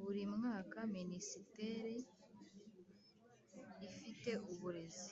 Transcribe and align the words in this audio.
Buri 0.00 0.22
mwaka 0.34 0.78
minisiteri 0.96 1.96
ifite 3.92 4.30
uburezi 4.52 5.10